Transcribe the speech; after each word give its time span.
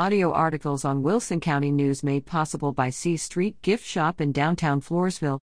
Audio 0.00 0.32
articles 0.32 0.82
on 0.82 1.02
Wilson 1.02 1.40
County 1.40 1.70
News 1.70 2.02
made 2.02 2.24
possible 2.24 2.72
by 2.72 2.88
C 2.88 3.18
Street 3.18 3.60
Gift 3.60 3.84
Shop 3.84 4.18
in 4.18 4.32
downtown 4.32 4.80
Floresville. 4.80 5.40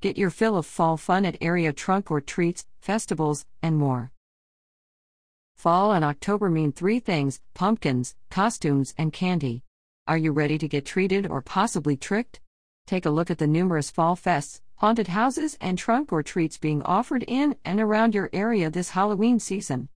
Get 0.00 0.16
your 0.16 0.30
fill 0.30 0.56
of 0.56 0.64
fall 0.64 0.96
fun 0.96 1.26
at 1.26 1.36
area 1.42 1.74
trunk 1.74 2.10
or 2.10 2.22
treats, 2.22 2.64
festivals, 2.80 3.44
and 3.62 3.76
more. 3.76 4.12
Fall 5.56 5.92
and 5.92 6.06
October 6.06 6.48
mean 6.48 6.72
three 6.72 7.00
things 7.00 7.42
pumpkins, 7.52 8.14
costumes, 8.30 8.94
and 8.96 9.12
candy. 9.12 9.62
Are 10.06 10.16
you 10.16 10.32
ready 10.32 10.56
to 10.56 10.66
get 10.66 10.86
treated 10.86 11.26
or 11.26 11.42
possibly 11.42 11.98
tricked? 11.98 12.40
Take 12.86 13.04
a 13.04 13.10
look 13.10 13.30
at 13.30 13.36
the 13.36 13.46
numerous 13.46 13.90
fall 13.90 14.16
fests, 14.16 14.62
haunted 14.76 15.08
houses, 15.08 15.58
and 15.60 15.76
trunk 15.76 16.10
or 16.10 16.22
treats 16.22 16.56
being 16.56 16.82
offered 16.84 17.26
in 17.28 17.56
and 17.62 17.78
around 17.78 18.14
your 18.14 18.30
area 18.32 18.70
this 18.70 18.88
Halloween 18.88 19.38
season. 19.38 19.90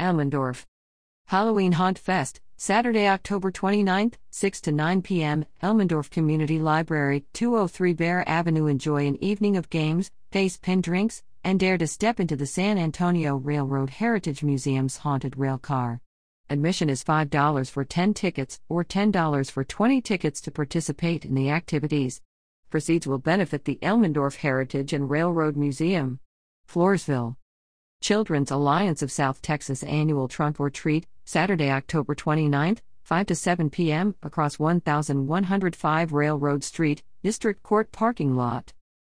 Elmendorf 0.00 0.64
Halloween 1.26 1.72
Haunt 1.72 1.98
Fest, 1.98 2.40
Saturday, 2.56 3.08
October 3.08 3.50
29th, 3.50 4.14
6 4.30 4.60
to 4.60 4.70
9 4.72 5.02
p.m., 5.02 5.46
Elmendorf 5.62 6.10
Community 6.10 6.58
Library, 6.58 7.24
203 7.32 7.92
Bear 7.94 8.28
Avenue. 8.28 8.66
Enjoy 8.66 9.06
an 9.06 9.16
evening 9.24 9.56
of 9.56 9.70
games, 9.70 10.10
face 10.30 10.56
pin 10.58 10.80
drinks, 10.80 11.22
and 11.42 11.58
dare 11.58 11.78
to 11.78 11.86
step 11.86 12.20
into 12.20 12.36
the 12.36 12.46
San 12.46 12.78
Antonio 12.78 13.36
Railroad 13.36 13.90
Heritage 13.90 14.42
Museum's 14.42 14.98
haunted 14.98 15.36
rail 15.36 15.58
car. 15.58 16.00
Admission 16.50 16.90
is 16.90 17.02
$5 17.02 17.70
for 17.70 17.84
10 17.84 18.14
tickets 18.14 18.60
or 18.68 18.84
$10 18.84 19.50
for 19.50 19.64
20 19.64 20.00
tickets 20.02 20.40
to 20.42 20.50
participate 20.50 21.24
in 21.24 21.34
the 21.34 21.50
activities. 21.50 22.20
Proceeds 22.70 23.06
will 23.06 23.18
benefit 23.18 23.64
the 23.64 23.78
Elmendorf 23.82 24.36
Heritage 24.36 24.92
and 24.92 25.10
Railroad 25.10 25.56
Museum. 25.56 26.20
Floresville. 26.70 27.36
Children's 28.02 28.50
Alliance 28.50 29.00
of 29.00 29.12
South 29.12 29.40
Texas 29.42 29.84
Annual 29.84 30.26
Trunk 30.26 30.58
or 30.58 30.70
Treat, 30.70 31.06
Saturday, 31.24 31.70
October 31.70 32.16
29th, 32.16 32.78
5 33.04 33.26
to 33.26 33.36
7 33.36 33.70
p.m., 33.70 34.16
across 34.24 34.58
1105 34.58 36.12
Railroad 36.12 36.64
Street, 36.64 37.04
District 37.22 37.62
Court 37.62 37.92
parking 37.92 38.34
lot. 38.34 38.72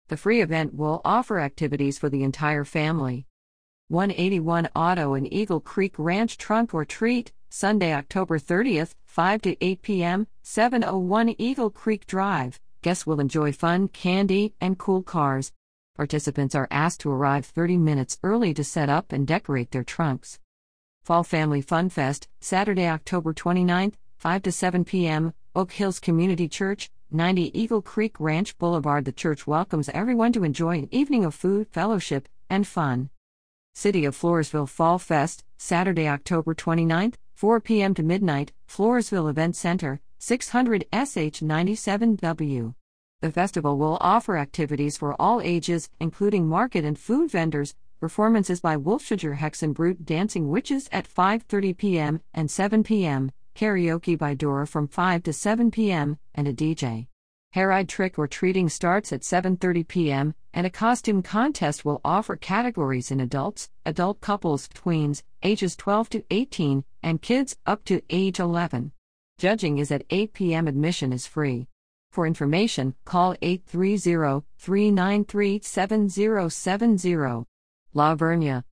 The 0.08 0.16
free 0.16 0.40
event 0.40 0.72
will 0.74 1.02
offer 1.04 1.38
activities 1.38 1.98
for 1.98 2.08
the 2.08 2.22
entire 2.22 2.64
family. 2.64 3.26
181 3.88 4.70
Auto 4.74 5.12
and 5.12 5.30
Eagle 5.30 5.60
Creek 5.60 5.94
Ranch 5.98 6.38
Trunk 6.38 6.72
or 6.72 6.86
Treat, 6.86 7.30
Sunday, 7.50 7.92
October 7.92 8.38
30th, 8.38 8.94
5 9.04 9.42
to 9.42 9.64
8 9.64 9.82
p.m., 9.82 10.26
701 10.42 11.34
Eagle 11.36 11.68
Creek 11.68 12.06
Drive. 12.06 12.58
Guests 12.80 13.06
will 13.06 13.20
enjoy 13.20 13.52
fun, 13.52 13.88
candy, 13.88 14.54
and 14.62 14.78
cool 14.78 15.02
cars. 15.02 15.52
Participants 15.98 16.54
are 16.54 16.68
asked 16.70 17.00
to 17.00 17.10
arrive 17.10 17.44
30 17.44 17.76
minutes 17.76 18.20
early 18.22 18.54
to 18.54 18.62
set 18.62 18.88
up 18.88 19.10
and 19.10 19.26
decorate 19.26 19.72
their 19.72 19.82
trunks. 19.82 20.38
Fall 21.02 21.24
Family 21.24 21.60
Fun 21.60 21.88
Fest, 21.88 22.28
Saturday, 22.38 22.86
October 22.86 23.34
29th, 23.34 23.94
5 24.16 24.42
to 24.44 24.52
7 24.52 24.84
p.m., 24.84 25.34
Oak 25.56 25.72
Hills 25.72 25.98
Community 25.98 26.46
Church, 26.46 26.88
90 27.10 27.60
Eagle 27.60 27.82
Creek 27.82 28.14
Ranch 28.20 28.56
Boulevard. 28.58 29.06
The 29.06 29.10
church 29.10 29.48
welcomes 29.48 29.88
everyone 29.88 30.32
to 30.34 30.44
enjoy 30.44 30.78
an 30.78 30.88
evening 30.92 31.24
of 31.24 31.34
food, 31.34 31.66
fellowship, 31.72 32.28
and 32.48 32.64
fun. 32.64 33.10
City 33.74 34.04
of 34.04 34.16
Floresville 34.16 34.68
Fall 34.68 35.00
Fest, 35.00 35.42
Saturday, 35.56 36.06
October 36.06 36.54
29th, 36.54 37.14
4 37.34 37.60
p.m. 37.60 37.92
to 37.94 38.04
midnight, 38.04 38.52
Floresville 38.68 39.28
Event 39.28 39.56
Center, 39.56 40.00
600 40.20 40.84
SH 40.92 41.42
97W. 41.42 42.74
The 43.20 43.32
festival 43.32 43.76
will 43.78 43.98
offer 44.00 44.36
activities 44.36 44.96
for 44.96 45.20
all 45.20 45.40
ages, 45.40 45.90
including 45.98 46.46
market 46.46 46.84
and 46.84 46.96
food 46.96 47.32
vendors, 47.32 47.74
performances 47.98 48.60
by 48.60 48.76
Wolfshiger 48.76 49.38
Hexenbrut 49.38 50.04
Dancing 50.04 50.48
Witches 50.48 50.88
at 50.92 51.08
5:30 51.08 51.76
p.m. 51.76 52.20
and 52.32 52.48
7 52.48 52.84
p.m., 52.84 53.32
karaoke 53.56 54.16
by 54.16 54.34
Dora 54.34 54.68
from 54.68 54.86
5 54.86 55.24
to 55.24 55.32
7 55.32 55.72
p.m., 55.72 56.16
and 56.32 56.46
a 56.46 56.52
DJ. 56.52 57.08
Hayride 57.56 57.88
trick 57.88 58.20
or 58.20 58.28
treating 58.28 58.68
starts 58.68 59.12
at 59.12 59.22
7:30 59.22 59.88
p.m., 59.88 60.34
and 60.54 60.64
a 60.64 60.70
costume 60.70 61.20
contest 61.20 61.84
will 61.84 62.00
offer 62.04 62.36
categories 62.36 63.10
in 63.10 63.18
adults, 63.18 63.68
adult 63.84 64.20
couples, 64.20 64.68
tweens, 64.68 65.24
ages 65.42 65.74
12 65.74 66.08
to 66.10 66.24
18, 66.30 66.84
and 67.02 67.20
kids 67.20 67.56
up 67.66 67.84
to 67.86 68.00
age 68.10 68.38
11. 68.38 68.92
Judging 69.38 69.78
is 69.78 69.90
at 69.90 70.04
8 70.08 70.32
p.m. 70.34 70.68
Admission 70.68 71.12
is 71.12 71.26
free. 71.26 71.66
For 72.10 72.26
information, 72.26 72.94
call 73.04 73.36
830 73.42 74.46
393 74.56 75.60
7070. 75.62 77.44
La 77.94 78.14
Vernia. 78.14 78.64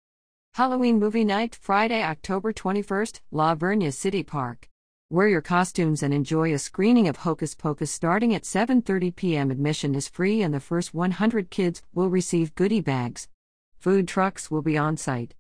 Halloween 0.55 0.99
Movie 0.99 1.25
Night, 1.25 1.55
Friday, 1.61 2.03
October 2.03 2.53
21st, 2.53 3.21
La 3.33 3.55
Vernia 3.55 3.93
City 3.93 4.23
Park. 4.23 4.69
Wear 5.11 5.29
your 5.29 5.41
costumes 5.41 6.03
and 6.03 6.15
enjoy 6.15 6.55
a 6.55 6.59
screening 6.59 7.09
of 7.09 7.19
Hocus 7.19 7.55
Pocus 7.55 7.91
starting 7.91 8.35
at 8.35 8.45
7:30 8.45 9.15
p.m. 9.15 9.51
Admission 9.51 9.95
is 9.95 10.09
free 10.09 10.41
and 10.41 10.55
the 10.55 10.61
first 10.61 10.95
100 10.95 11.51
kids 11.51 11.83
will 11.93 12.09
receive 12.09 12.55
goodie 12.55 12.81
bags. 12.81 13.29
Food 13.79 14.09
trucks 14.09 14.51
will 14.51 14.63
be 14.63 14.79
on 14.79 14.97
site. 14.97 15.35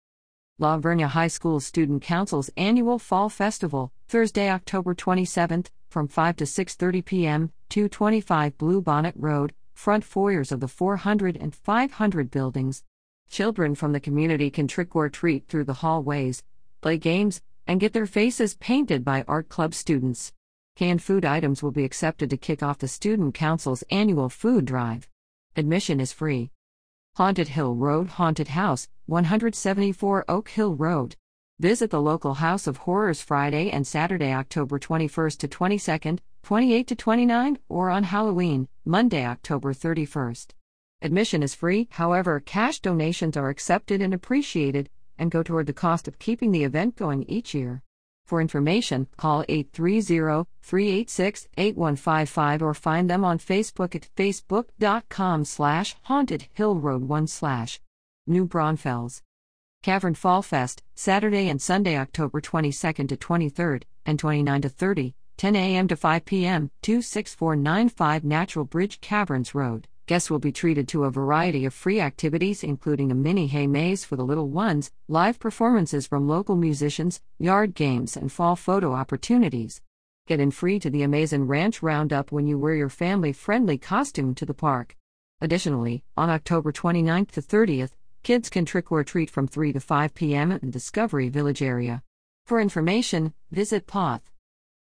La 0.58 0.78
Vernia 0.78 1.08
High 1.08 1.28
School 1.28 1.58
Student 1.60 2.02
Council's 2.02 2.50
annual 2.56 2.98
Fall 2.98 3.28
Festival, 3.28 3.92
Thursday, 4.06 4.50
October 4.50 4.94
27th, 4.94 5.68
from 5.88 6.06
5 6.08 6.36
to 6.36 6.44
6:30 6.44 7.04
p.m., 7.04 7.52
225 7.74 8.56
Blue 8.56 8.80
Bonnet 8.80 9.16
Road, 9.18 9.52
front 9.72 10.04
foyers 10.04 10.52
of 10.52 10.60
the 10.60 10.68
400 10.68 11.36
and 11.36 11.52
500 11.52 12.30
buildings. 12.30 12.84
Children 13.28 13.74
from 13.74 13.90
the 13.90 13.98
community 13.98 14.48
can 14.48 14.68
trick 14.68 14.94
or 14.94 15.08
treat 15.08 15.48
through 15.48 15.64
the 15.64 15.80
hallways, 15.82 16.44
play 16.80 16.98
games, 16.98 17.42
and 17.66 17.80
get 17.80 17.92
their 17.92 18.06
faces 18.06 18.54
painted 18.54 19.04
by 19.04 19.24
art 19.26 19.48
club 19.48 19.74
students. 19.74 20.32
Canned 20.76 21.02
food 21.02 21.24
items 21.24 21.64
will 21.64 21.72
be 21.72 21.82
accepted 21.82 22.30
to 22.30 22.36
kick 22.36 22.62
off 22.62 22.78
the 22.78 22.86
Student 22.86 23.34
Council's 23.34 23.82
annual 23.90 24.28
food 24.28 24.66
drive. 24.66 25.08
Admission 25.56 25.98
is 25.98 26.12
free. 26.12 26.52
Haunted 27.16 27.48
Hill 27.48 27.74
Road 27.74 28.06
Haunted 28.06 28.50
House, 28.54 28.86
174 29.06 30.26
Oak 30.28 30.48
Hill 30.50 30.76
Road. 30.76 31.16
Visit 31.58 31.90
the 31.90 32.00
local 32.00 32.34
House 32.34 32.68
of 32.68 32.76
Horrors 32.76 33.20
Friday 33.20 33.68
and 33.72 33.84
Saturday, 33.84 34.32
October 34.32 34.78
21st 34.78 35.38
to 35.38 35.48
22nd, 35.48 36.20
28 36.44 36.86
to 36.86 36.94
29, 36.94 37.58
or 37.70 37.88
on 37.88 38.02
Halloween, 38.02 38.68
Monday, 38.84 39.24
October 39.24 39.72
31st. 39.72 40.48
Admission 41.00 41.42
is 41.42 41.54
free, 41.54 41.88
however, 41.92 42.38
cash 42.38 42.80
donations 42.80 43.34
are 43.34 43.48
accepted 43.48 44.02
and 44.02 44.12
appreciated 44.12 44.90
and 45.18 45.30
go 45.30 45.42
toward 45.42 45.66
the 45.66 45.72
cost 45.72 46.06
of 46.06 46.18
keeping 46.18 46.52
the 46.52 46.62
event 46.62 46.96
going 46.96 47.22
each 47.30 47.54
year. 47.54 47.82
For 48.26 48.42
information, 48.42 49.06
call 49.16 49.42
830 49.48 50.46
386 50.60 51.48
8155 51.56 52.62
or 52.62 52.74
find 52.74 53.08
them 53.08 53.24
on 53.24 53.38
Facebook 53.38 53.94
at 53.94 54.08
facebook.com 54.14 55.46
slash 55.46 55.96
haunted 56.02 56.48
hill 56.52 56.76
road 56.76 57.04
1 57.04 57.26
slash 57.26 57.80
New 58.26 58.44
Braunfels. 58.44 59.22
Cavern 59.82 60.14
Fall 60.14 60.42
Fest, 60.42 60.82
Saturday 60.94 61.48
and 61.48 61.60
Sunday, 61.60 61.96
October 61.96 62.42
22nd 62.42 63.08
to 63.08 63.16
23rd, 63.16 63.84
and 64.04 64.18
29 64.18 64.62
to 64.62 64.68
30, 64.68 65.14
10 65.36 65.56
a.m. 65.56 65.88
to 65.88 65.96
5 65.96 66.24
p.m., 66.24 66.70
26495 66.82 68.24
Natural 68.24 68.64
Bridge 68.64 69.00
Caverns 69.00 69.54
Road. 69.54 69.88
Guests 70.06 70.30
will 70.30 70.38
be 70.38 70.52
treated 70.52 70.86
to 70.88 71.04
a 71.04 71.10
variety 71.10 71.64
of 71.64 71.72
free 71.72 71.98
activities, 71.98 72.62
including 72.62 73.10
a 73.10 73.14
mini 73.14 73.46
hay 73.46 73.66
maze 73.66 74.04
for 74.04 74.16
the 74.16 74.24
little 74.24 74.50
ones, 74.50 74.90
live 75.08 75.38
performances 75.38 76.06
from 76.06 76.28
local 76.28 76.56
musicians, 76.56 77.22
yard 77.38 77.74
games, 77.74 78.16
and 78.16 78.30
fall 78.30 78.54
photo 78.54 78.92
opportunities. 78.92 79.80
Get 80.26 80.40
in 80.40 80.50
free 80.50 80.78
to 80.80 80.90
the 80.90 81.02
Amazing 81.02 81.46
Ranch 81.46 81.82
Roundup 81.82 82.30
when 82.30 82.46
you 82.46 82.58
wear 82.58 82.74
your 82.74 82.90
family 82.90 83.32
friendly 83.32 83.78
costume 83.78 84.34
to 84.34 84.44
the 84.44 84.54
park. 84.54 84.94
Additionally, 85.40 86.04
on 86.16 86.28
October 86.28 86.70
29th 86.70 87.30
to 87.32 87.40
30th, 87.40 87.92
kids 88.22 88.50
can 88.50 88.66
trick 88.66 88.92
or 88.92 89.04
treat 89.04 89.30
from 89.30 89.48
3 89.48 89.72
to 89.72 89.80
5 89.80 90.14
p.m. 90.14 90.52
in 90.52 90.60
the 90.60 90.66
Discovery 90.66 91.30
Village 91.30 91.62
area. 91.62 92.02
For 92.44 92.60
information, 92.60 93.32
visit 93.50 93.86
POTH. 93.86 94.33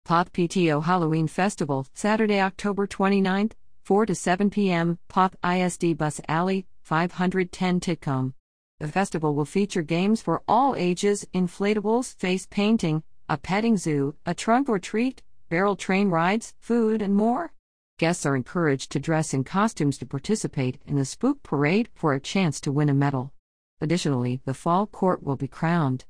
POTH 0.06 0.34
PTO 0.34 0.84
Halloween 0.84 1.28
Festival, 1.28 1.88
Saturday, 1.94 2.42
October 2.42 2.86
29th, 2.86 3.54
4 3.84 4.06
to 4.08 4.14
7 4.14 4.50
p.m., 4.50 5.00
Poth 5.08 5.38
ISD 5.46 5.98
Bus 5.98 6.20
Alley, 6.28 6.66
510 6.82 7.80
Titcomb. 7.80 8.34
The 8.82 8.90
festival 8.90 9.34
will 9.34 9.46
feature 9.46 9.82
games 9.82 10.22
for 10.22 10.44
all 10.46 10.76
ages, 10.76 11.26
inflatables, 11.34 12.18
face 12.18 12.46
painting, 12.46 13.04
a 13.30 13.38
petting 13.38 13.78
zoo, 13.78 14.16
a 14.26 14.34
trunk 14.34 14.68
or 14.68 14.78
treat, 14.78 15.24
barrel 15.48 15.78
train 15.78 16.10
rides, 16.10 16.54
food, 16.60 17.02
and 17.02 17.16
more. 17.16 17.54
Guests 17.98 18.26
are 18.26 18.36
encouraged 18.36 18.92
to 18.92 19.00
dress 19.00 19.34
in 19.34 19.46
costumes 19.46 19.98
to 20.00 20.06
participate 20.06 20.82
in 20.86 20.98
the 20.98 21.06
Spook 21.06 21.42
Parade 21.44 21.88
for 21.96 22.14
a 22.14 22.20
chance 22.20 22.60
to 22.60 22.74
win 22.74 22.90
a 22.90 22.94
medal. 22.94 23.32
Additionally, 23.80 24.42
the 24.44 24.54
fall 24.54 24.86
court 24.86 25.24
will 25.24 25.38
be 25.38 25.48
crowned. 25.48 26.04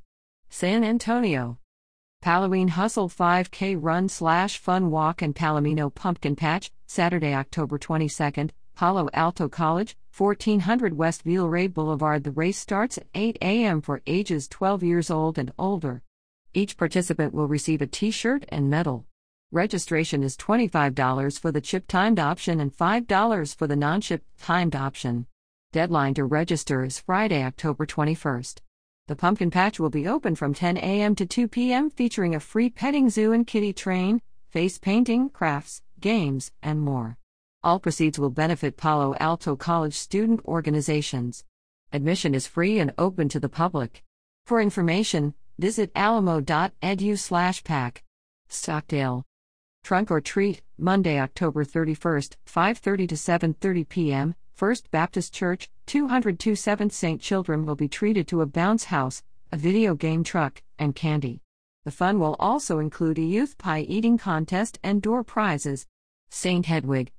San 0.50 0.84
Antonio. 0.84 1.60
Halloween 2.24 2.70
Hustle 2.70 3.10
5K 3.10 3.78
Run 3.78 4.08
Slash 4.08 4.58
Fun 4.58 4.90
Walk 4.90 5.22
and 5.22 5.36
Palomino 5.36 5.94
Pumpkin 5.94 6.38
Patch, 6.38 6.72
Saturday, 6.88 7.34
October 7.34 7.78
22nd, 7.78 8.52
Palo 8.78 9.10
Alto 9.14 9.50
College, 9.50 9.98
1400 10.18 10.96
West 10.96 11.26
Villaret 11.26 11.74
Boulevard. 11.74 12.24
The 12.24 12.32
race 12.32 12.58
starts 12.58 12.98
at 12.98 13.08
8 13.14 13.38
a.m. 13.42 13.82
for 13.82 14.02
ages 14.08 14.48
12 14.48 14.84
years 14.84 15.12
old 15.12 15.38
and 15.38 15.52
older. 15.60 16.02
Each 16.54 16.78
participant 16.78 17.34
will 17.34 17.50
receive 17.50 17.82
a 17.82 17.88
t 17.88 18.10
shirt 18.10 18.46
and 18.48 18.70
medal. 18.70 19.06
Registration 19.52 20.24
is 20.24 20.38
$25 20.38 21.38
for 21.38 21.52
the 21.52 21.60
chip 21.60 21.88
timed 21.90 22.20
option 22.20 22.62
and 22.62 22.74
$5 22.74 23.54
for 23.54 23.68
the 23.68 23.76
non 23.76 24.00
chip 24.00 24.24
timed 24.40 24.78
option. 24.78 25.26
Deadline 25.74 26.14
to 26.14 26.24
register 26.24 26.86
is 26.86 27.02
Friday, 27.02 27.44
October 27.44 27.86
21st. 27.86 28.60
The 29.08 29.16
pumpkin 29.18 29.52
patch 29.52 29.82
will 29.82 29.90
be 29.90 30.08
open 30.08 30.34
from 30.34 30.54
10 30.54 30.78
a.m. 30.78 31.14
to 31.16 31.26
2 31.26 31.50
p.m., 31.50 31.90
featuring 31.90 32.34
a 32.34 32.40
free 32.40 32.70
petting 32.70 33.10
zoo 33.10 33.34
and 33.34 33.46
kitty 33.46 33.74
train, 33.74 34.22
face 34.50 34.78
painting, 34.78 35.30
crafts, 35.30 35.82
games, 36.00 36.54
and 36.62 36.80
more. 36.80 37.18
All 37.64 37.80
proceeds 37.80 38.18
will 38.18 38.30
benefit 38.30 38.78
Palo 38.78 39.14
Alto 39.20 39.58
College 39.58 39.94
student 39.94 40.40
organizations. 40.46 41.44
Admission 41.92 42.34
is 42.34 42.48
free 42.48 42.80
and 42.80 42.94
open 42.98 43.28
to 43.28 43.42
the 43.42 43.50
public. 43.50 44.04
For 44.46 44.62
information, 44.62 45.34
visit 45.60 45.92
alamo.edu/pack. 45.96 48.04
Stockdale. 48.48 49.26
Trunk 49.84 50.12
or 50.12 50.22
treat, 50.22 50.62
Monday, 50.78 51.20
October 51.20 51.66
31st, 51.66 52.38
5:30 52.46 53.10
to 53.10 53.16
7:30 53.16 53.90
p.m. 53.90 54.36
First 54.54 54.90
Baptist 54.92 55.34
Church, 55.34 55.72
202 55.88 56.52
7th 56.52 56.92
St. 56.92 57.20
Children 57.20 57.66
will 57.66 57.76
be 57.76 57.88
treated 57.88 58.28
to 58.28 58.42
a 58.42 58.46
bounce 58.46 58.84
house, 58.86 59.24
a 59.52 59.58
video 59.58 59.96
game 59.96 60.24
truck, 60.24 60.62
and 60.78 60.96
candy. 60.96 61.42
The 61.86 61.92
fun 61.92 62.20
will 62.20 62.36
also 62.38 62.78
include 62.78 63.18
a 63.18 63.24
youth 63.24 63.58
pie 63.58 63.82
eating 63.82 64.20
contest 64.20 64.78
and 64.84 65.02
door 65.02 65.24
prizes. 65.24 65.88
St. 66.30 66.68
Hedwig. 66.68 67.12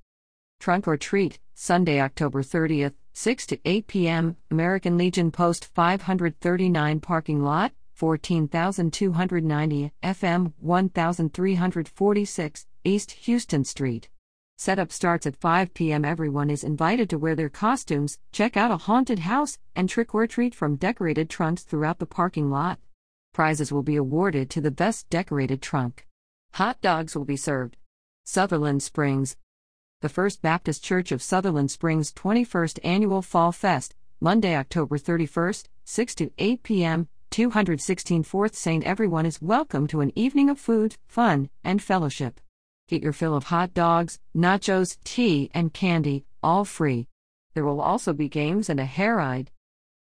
Trunk 0.61 0.87
or 0.87 0.95
treat, 0.95 1.39
Sunday, 1.53 1.99
October 1.99 2.41
30th, 2.41 2.93
6 3.11 3.45
to 3.47 3.59
8 3.65 3.87
p.m., 3.87 4.37
American 4.49 4.97
Legion 4.97 5.29
Post 5.29 5.65
539 5.65 7.01
parking 7.01 7.43
lot, 7.43 7.73
14290 7.95 9.91
FM 10.01 10.53
1346, 10.59 12.65
East 12.85 13.11
Houston 13.11 13.65
Street. 13.65 14.07
Setup 14.57 14.89
starts 14.89 15.27
at 15.27 15.35
5 15.35 15.73
p.m. 15.73 16.05
Everyone 16.05 16.49
is 16.49 16.63
invited 16.63 17.09
to 17.09 17.17
wear 17.17 17.35
their 17.35 17.49
costumes, 17.49 18.19
check 18.31 18.55
out 18.55 18.71
a 18.71 18.77
haunted 18.77 19.19
house, 19.19 19.57
and 19.75 19.89
trick 19.89 20.15
or 20.15 20.27
treat 20.27 20.55
from 20.55 20.77
decorated 20.77 21.29
trunks 21.29 21.63
throughout 21.63 21.99
the 21.99 22.05
parking 22.05 22.49
lot. 22.49 22.79
Prizes 23.33 23.73
will 23.73 23.83
be 23.83 23.97
awarded 23.97 24.49
to 24.49 24.61
the 24.61 24.71
best 24.71 25.09
decorated 25.09 25.61
trunk. 25.61 26.07
Hot 26.53 26.79
dogs 26.79 27.15
will 27.15 27.25
be 27.25 27.35
served. 27.35 27.75
Sutherland 28.23 28.81
Springs. 28.81 29.35
The 30.01 30.07
First 30.07 30.41
Baptist 30.41 30.81
Church 30.81 31.11
of 31.11 31.21
Sutherland 31.21 31.69
Springs 31.69 32.13
21st 32.13 32.79
Annual 32.81 33.23
Fall 33.23 33.51
Fest, 33.51 33.93
Monday, 34.21 34.55
October 34.55 34.97
31st, 34.97 35.65
6 35.83 36.15
to 36.15 36.31
8 36.37 36.63
p.m., 36.63 37.09
216 37.29 38.23
4th 38.23 38.55
St. 38.55 38.85
Everyone 38.85 39.25
is 39.25 39.41
welcome 39.41 39.85
to 39.87 39.99
an 39.99 40.13
evening 40.15 40.49
of 40.49 40.57
food, 40.57 40.95
fun, 41.07 41.49
and 41.61 41.83
fellowship. 41.83 42.39
Get 42.87 43.01
your 43.01 43.13
fill 43.13 43.35
of 43.35 43.45
hot 43.45 43.73
dogs, 43.73 44.19
nachos, 44.37 44.97
tea, 45.03 45.49
and 45.55 45.73
candy, 45.73 46.23
all 46.43 46.65
free. 46.65 47.07
There 47.55 47.65
will 47.65 47.81
also 47.81 48.13
be 48.13 48.29
games 48.29 48.69
and 48.69 48.79
a 48.79 48.85
hair 48.85 49.15
ride. 49.15 49.49